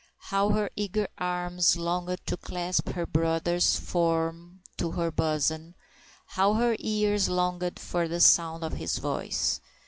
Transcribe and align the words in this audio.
How 0.31 0.49
her 0.49 0.71
eager 0.75 1.07
arms 1.19 1.77
longed 1.77 2.21
to 2.25 2.35
clasp 2.35 2.89
her 2.93 3.05
brother's 3.05 3.75
form 3.79 4.61
to 4.77 4.89
her 4.93 5.11
bosom—how 5.11 6.53
her 6.55 6.75
ears 6.79 7.29
longed 7.29 7.77
for 7.79 8.07
the 8.07 8.19
sound 8.19 8.63
of 8.63 8.73
his 8.73 8.97
voice! 8.97 9.61